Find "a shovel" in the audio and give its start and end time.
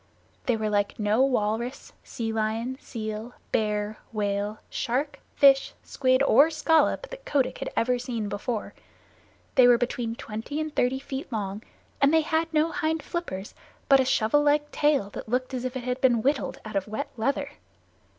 13.99-14.41